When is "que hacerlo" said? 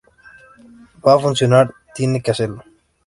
2.23-2.63